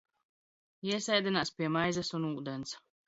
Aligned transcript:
Iesēdinās 0.89 1.53
pie 1.59 1.69
maizes 1.77 2.11
un 2.21 2.27
ūdens. 2.31 2.75